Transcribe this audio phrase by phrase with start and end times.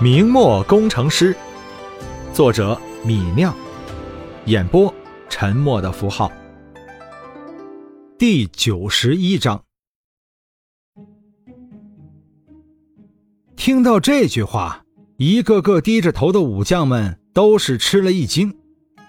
[0.00, 1.36] 明末工程师，
[2.32, 3.52] 作者米酿，
[4.44, 4.94] 演播
[5.28, 6.30] 沉默的符号。
[8.16, 9.60] 第九十一章。
[13.56, 14.84] 听到这句话，
[15.16, 18.56] 一个个低着头的武将们都是吃了一惊，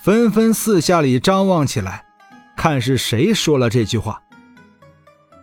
[0.00, 2.04] 纷纷四下里张望起来，
[2.56, 4.20] 看是谁说了这句话。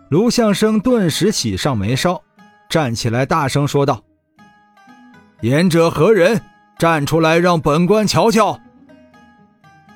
[0.10, 2.22] 卢相生顿时喜上眉梢，
[2.68, 4.04] 站起来大声说道。
[5.42, 6.42] 言者何人？
[6.78, 8.60] 站出来，让本官瞧瞧。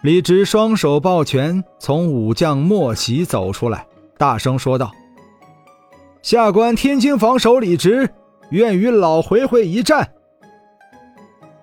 [0.01, 3.85] 李直双手抱拳，从武将末席走出来，
[4.17, 4.91] 大声说道
[6.21, 8.09] ：“下官天津防守李直，
[8.49, 10.11] 愿与老回回一战。”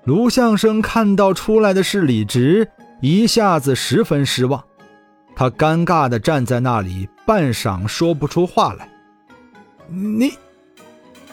[0.04, 2.70] 卢相生看到出来的是李直，
[3.00, 4.62] 一下子十分失望，
[5.36, 8.88] 他尴尬的站在那里，半晌说不出话来。
[9.88, 10.32] 你，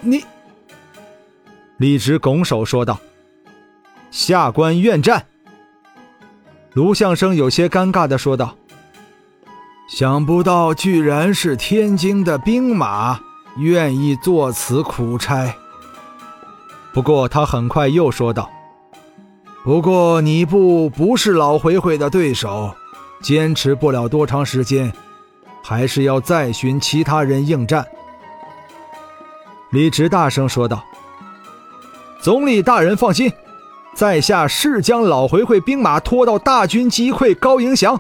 [0.02, 0.24] 你。
[1.78, 3.00] 李直拱手说道
[4.10, 5.28] ：“下官愿战。”
[6.74, 8.56] 卢相生有些尴尬的说道
[9.88, 13.20] ：“想不到居然是天津的兵马
[13.58, 15.54] 愿意做此苦差。”
[16.94, 18.50] 不过他很快又说道
[19.64, 22.74] ：“不过你不不是老回回的对手，
[23.22, 24.92] 坚持不了多长时间，
[25.64, 27.86] 还是要再寻其他人应战。”
[29.70, 30.84] 李直大声说道。
[32.28, 33.32] 总理大人放心，
[33.96, 37.98] 在下是将老回回兵马拖到大军击溃高迎祥。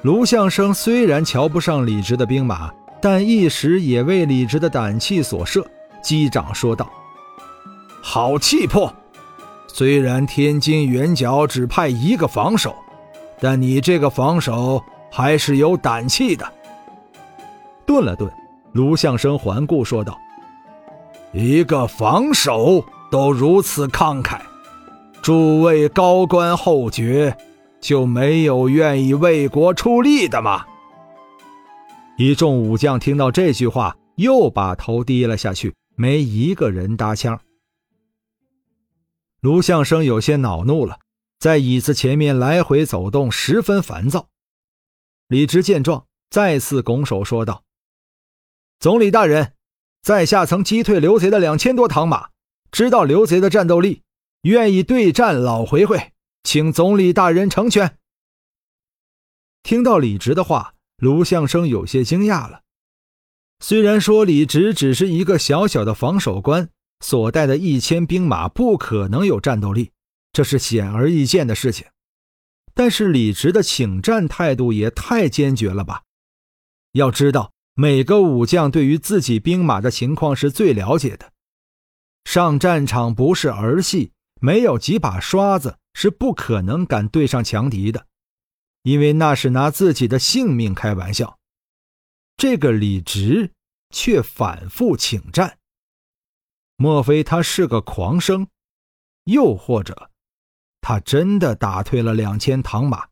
[0.00, 5.62] 卢相生虽然瞧不上李直的兵马，但一时也为李直的胆气所慑，
[6.02, 6.90] 击掌说道
[8.00, 8.90] ：“好气魄！
[9.66, 12.74] 虽然天津援剿只派一个防守，
[13.38, 16.50] 但你这个防守还是有胆气的。”
[17.84, 18.32] 顿了顿，
[18.72, 20.18] 卢相生环顾说道。
[21.32, 24.38] 一个防守都如此慷慨，
[25.22, 27.34] 诸位高官厚爵
[27.80, 30.66] 就没有愿意为国出力的吗？
[32.18, 37.40] 一众武将听到这句话，又把头低了下去，没一个人搭腔。
[39.40, 40.98] 卢相生有些恼怒了，
[41.38, 44.28] 在椅子前面来回走动，十分烦躁。
[45.28, 47.62] 李直见状，再次拱手说道
[48.78, 49.54] ：“总理大人。”
[50.02, 52.30] 在下曾击退刘贼的两千多唐马，
[52.72, 54.02] 知道刘贼的战斗力，
[54.42, 57.98] 愿意对战老回回，请总理大人成全。
[59.62, 62.62] 听到李直的话，卢相生有些惊讶了。
[63.60, 66.68] 虽然说李直只是一个小小的防守官，
[66.98, 69.92] 所带的一千兵马不可能有战斗力，
[70.32, 71.86] 这是显而易见的事情，
[72.74, 76.02] 但是李直的请战态度也太坚决了吧？
[76.90, 77.52] 要知道。
[77.74, 81.32] 每个武将对于自己兵马的情况是最了解的，
[82.24, 88.06] 上战场不是儿戏，没有几把刷子是不可能敢对上强敌的，
[88.82, 91.38] 因为那是拿自己的性命开玩笑。
[92.36, 93.52] 这个李直
[93.90, 95.58] 却反复请战，
[96.76, 98.48] 莫非他是个狂生？
[99.24, 100.10] 又或者，
[100.80, 103.08] 他真的打退了两千唐马？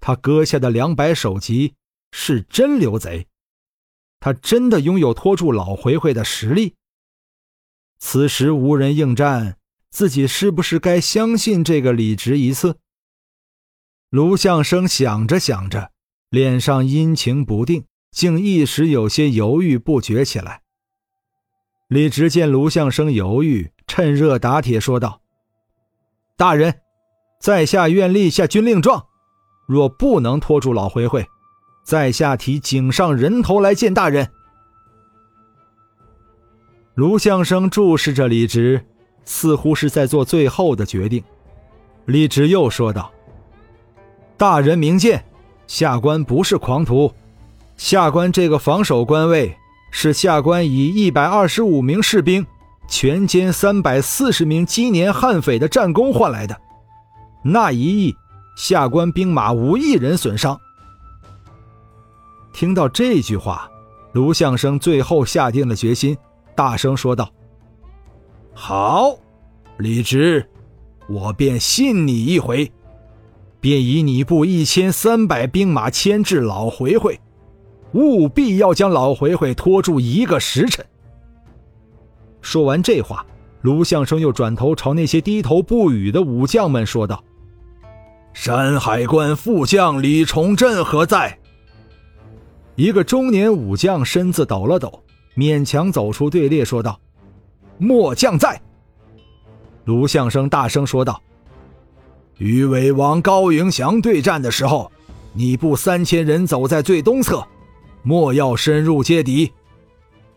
[0.00, 1.74] 他割下的两百首级
[2.10, 3.28] 是真刘贼？
[4.22, 6.76] 他真的拥有拖住老回回的实力。
[7.98, 9.56] 此时无人应战，
[9.90, 12.78] 自己是不是该相信这个李直一次？
[14.10, 15.90] 卢相生想着想着，
[16.30, 20.62] 脸上阴晴不定，竟一时有些犹豫不决起来。
[21.88, 25.20] 李直见卢相生犹豫，趁热打铁说道
[26.38, 26.80] ：“大人，
[27.40, 29.04] 在下愿立下军令状，
[29.66, 31.26] 若不能拖住老回回。”
[31.82, 34.28] 在下提井上人头来见大人。
[36.94, 38.84] 卢相生注视着李直，
[39.24, 41.22] 似乎是在做最后的决定。
[42.04, 43.10] 李直又说道
[44.36, 45.24] ：“大人明鉴，
[45.66, 47.12] 下官不是狂徒。
[47.76, 49.56] 下官这个防守官位，
[49.90, 52.46] 是下官以一百二十五名士兵，
[52.86, 56.56] 全歼三百四十名积年悍匪的战功换来的。
[57.42, 58.14] 那一役，
[58.56, 60.60] 下官兵马无一人损伤。”
[62.52, 63.70] 听到这句话，
[64.12, 66.16] 卢相生最后下定了决心，
[66.54, 67.30] 大声说道
[68.52, 69.16] ：“好，
[69.78, 70.46] 李直，
[71.08, 72.70] 我便信你一回，
[73.60, 77.18] 便以你部一千三百兵马牵制老回回，
[77.92, 80.84] 务必要将老回回拖住一个时辰。”
[82.42, 83.24] 说完这话，
[83.62, 87.24] 卢相生又转头朝那些低头不语的武将们说道
[88.34, 91.38] ：“山海关副将李崇镇何在？”
[92.74, 95.02] 一个中年武将身子抖了抖，
[95.36, 96.98] 勉强走出队列，说道
[97.76, 98.60] ：“末将在。”
[99.84, 101.20] 卢相生大声说道
[102.38, 104.90] ：“与伪王高迎祥对战的时候，
[105.34, 107.46] 你部三千人走在最东侧，
[108.02, 109.52] 莫要深入接敌。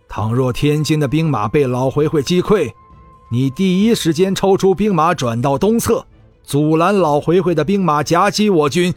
[0.09, 2.69] 倘若天津的兵马被老回回击溃，
[3.31, 6.05] 你第一时间抽出兵马转到东侧，
[6.43, 8.93] 阻拦老回回的兵马夹击我军。”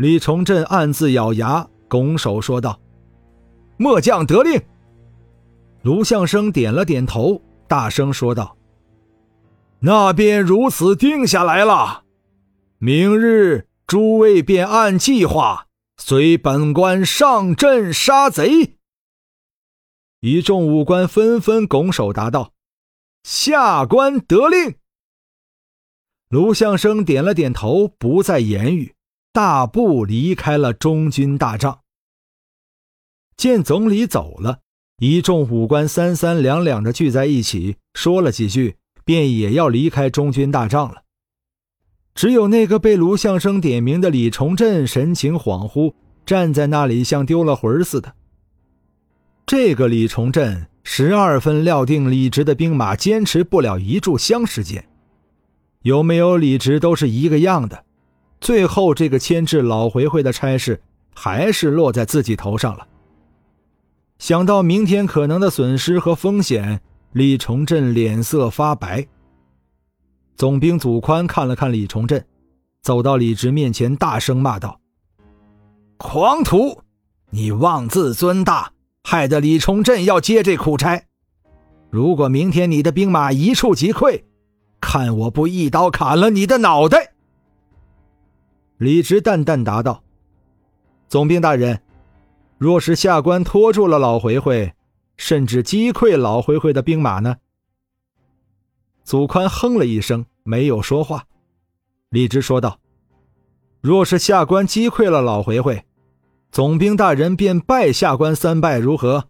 [0.00, 2.80] 李崇镇暗自咬牙，拱手说道
[3.76, 4.58] ：“末将得令。”
[5.84, 8.56] 卢相生点了点头，大声说道。
[9.80, 12.04] 那便如此定下来了。
[12.78, 15.66] 明日诸位便按计划
[15.98, 18.78] 随本官上阵杀贼。
[20.20, 22.54] 一众武官纷纷拱手答道
[23.22, 24.76] ：“下官得令。”
[26.30, 28.94] 卢相生点了点头，不再言语，
[29.32, 31.80] 大步离开了中军大帐。
[33.36, 34.60] 见总理走了，
[34.98, 38.76] 一众武官三三两两的聚在一起，说了几句。
[39.02, 41.02] 便也要离开中军大帐了。
[42.14, 45.94] 只有那个被卢相生点名的李崇镇神情恍惚，
[46.24, 48.14] 站在那里像丢了魂似的。
[49.46, 54.88] 这个李崇镇十二分料定李直的兵马坚持不了一炷香时间，
[55.82, 57.84] 有没有李直都是一个样的。
[58.40, 60.82] 最后这个牵制老回回的差事
[61.14, 62.86] 还是落在自己头上了。
[64.18, 66.80] 想到明天可能的损失和风险。
[67.12, 69.04] 李崇镇脸色发白。
[70.36, 72.24] 总兵祖宽看了看李崇镇，
[72.82, 74.80] 走到李直面前，大声骂道
[75.98, 76.82] ：“狂徒，
[77.30, 78.70] 你妄自尊大，
[79.02, 81.02] 害得李崇镇要接这苦差。
[81.90, 84.22] 如果明天你的兵马一触即溃，
[84.80, 87.09] 看我不一刀砍了你的脑袋！”
[88.80, 90.02] 李直淡淡答道
[91.06, 91.82] ：“总兵大人，
[92.56, 94.72] 若是下官拖住了老回回。”
[95.18, 97.36] 甚至击溃老回回的兵马呢？
[99.04, 101.26] 祖宽哼了一声，没有说话。
[102.08, 102.80] 李直说道
[103.82, 105.84] ：“若是下官击溃了老回回，
[106.50, 109.28] 总兵大人便拜下官三拜，如何？”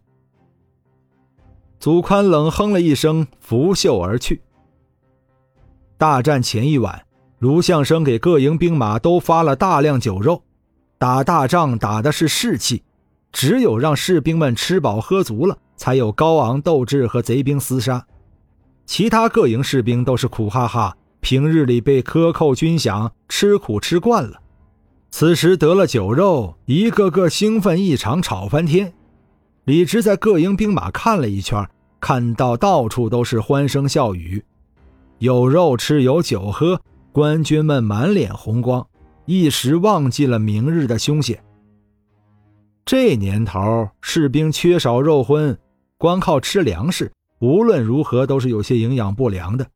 [1.77, 4.41] 祖宽冷哼了一声，拂袖而去。
[5.97, 7.05] 大战前一晚，
[7.41, 10.43] 卢相生给各营兵马都发了大量酒肉，
[10.99, 12.83] 打大仗打的是士气，
[13.31, 15.57] 只有让士兵们吃饱喝足了。
[15.75, 18.05] 才有高昂斗志和贼兵厮杀，
[18.85, 24.39] 其他各营士兵都是苦哈哈，平日里被克扣军饷，吃苦吃惯了，
[25.09, 28.93] 此时得了酒肉，一个个兴奋异常，吵翻天。
[29.63, 31.67] 李直在各营兵马看了一圈，
[31.99, 34.45] 看到到处都是欢声笑语，
[35.17, 36.79] 有肉吃，有酒喝，
[37.13, 38.87] 官军们满脸红光，
[39.25, 41.43] 一时忘记了明日的凶险。
[42.85, 45.57] 这年头，士兵缺少肉荤。
[45.97, 49.67] 光靠吃粮食，无论如何都是有些营养不良的。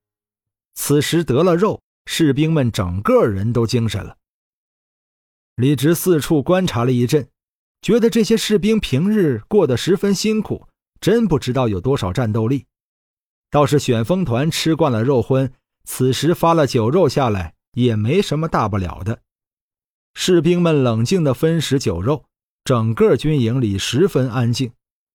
[0.73, 4.15] 此时得了肉，士兵们整个人都精神了。
[5.57, 7.27] 李直四处观察了一阵，
[7.81, 10.65] 觉得这些士兵平日过得十分辛苦，
[10.99, 12.65] 真不知道有多少战斗力。
[13.51, 15.51] 倒是选风团吃惯了肉荤，
[15.85, 19.19] 此时发了酒肉下来，也没什么大不了的。
[20.13, 22.25] 士兵们冷静地分食酒肉，
[22.63, 24.71] 整个军营里十分安静。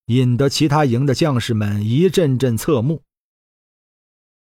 [0.06, 3.02] 引得其他营的将士们一阵阵侧目。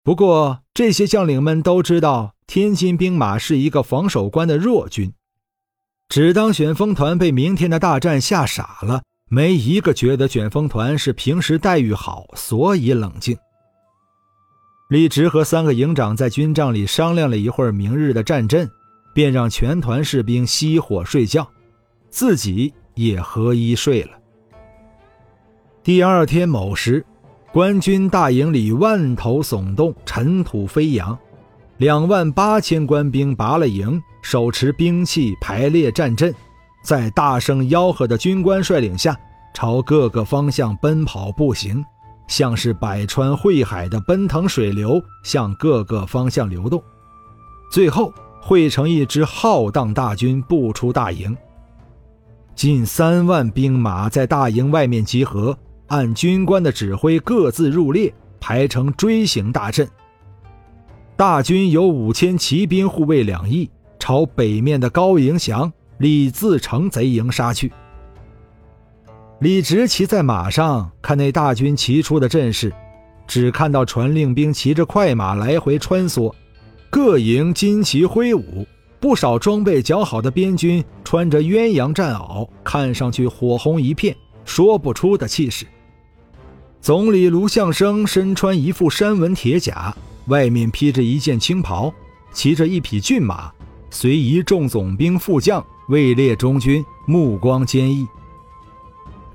[0.04, 5.12] 不过，这些将领们都知道天津兵马是一个防守关的弱军，
[6.08, 13.36] 只当选风团被明天的大战吓傻了，没一个觉得选风团是平时待遇好，所以冷静。
[14.88, 18.70] 李直和三个营长在军帐里商量了一会儿明日的战阵，
[19.12, 21.48] 便让全团士兵熄火睡觉，
[22.08, 24.10] 自己也合衣睡了。
[25.82, 27.04] 第二天某时，
[27.52, 31.18] 官军大营里万头耸动，尘土飞扬，
[31.78, 36.32] 两万八千官兵拔了营，手持兵器排列战阵，
[36.84, 39.18] 在大声吆喝的军官率领下，
[39.52, 41.84] 朝各个方向奔跑步行，
[42.28, 46.82] 像是百川汇海的奔腾水流，向各个方向流动，
[47.70, 51.36] 最后汇成一支浩荡大军，步出大营。
[52.54, 55.56] 近三万兵马在大营外面集合。
[55.88, 59.88] 按军官的指挥，各自入列，排成锥形大阵。
[61.16, 67.72] 大军有五千骑兵护卫两翼，朝北面的高迎祥、李自成贼营杀去。
[69.40, 72.72] 李直骑在马上，看那大军骑出的阵势，
[73.26, 76.32] 只看到传令兵骑着快马来回穿梭，
[76.88, 78.66] 各营旌旗挥舞，
[78.98, 84.16] 不少装备较好的边军穿着鸳鸯战袄，看上去火红一片，
[84.46, 85.66] 说不出的气势。
[86.80, 89.94] 总理卢象升身穿一副山纹铁甲，
[90.28, 91.92] 外面披着一件青袍，
[92.32, 93.52] 骑着一匹骏马，
[93.90, 98.06] 随一众总兵副将位列中军，目光坚毅。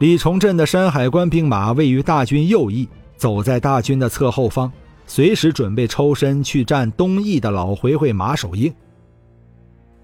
[0.02, 4.72] 李崇镇的山海关兵马位于大军右翼，走在大军的侧后方，
[5.06, 8.74] 随时准备抽身去战东翼的老回回马守应。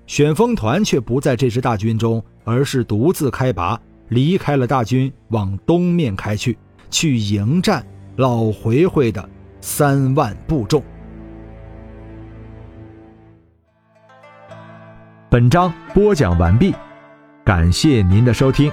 [0.06, 6.56] 旋风团却不在这支大军中，而是独自开拔，离开了大军，往东面开去。
[6.92, 7.84] 去迎战
[8.18, 9.28] 老回回的
[9.62, 10.84] 三万步众。
[15.28, 16.72] 本章播讲完毕，
[17.44, 18.72] 感谢您的收听。